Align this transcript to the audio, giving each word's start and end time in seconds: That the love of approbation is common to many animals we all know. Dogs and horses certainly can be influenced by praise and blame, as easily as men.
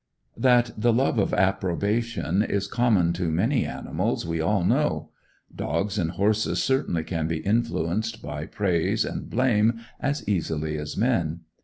That 0.35 0.71
the 0.75 0.91
love 0.91 1.19
of 1.19 1.31
approbation 1.31 2.41
is 2.41 2.65
common 2.65 3.13
to 3.13 3.29
many 3.31 3.67
animals 3.67 4.25
we 4.25 4.41
all 4.41 4.63
know. 4.63 5.11
Dogs 5.55 5.99
and 5.99 6.09
horses 6.09 6.63
certainly 6.63 7.03
can 7.03 7.27
be 7.27 7.37
influenced 7.45 8.19
by 8.19 8.47
praise 8.47 9.05
and 9.05 9.29
blame, 9.29 9.79
as 9.99 10.27
easily 10.27 10.75
as 10.79 10.97
men. 10.97 11.41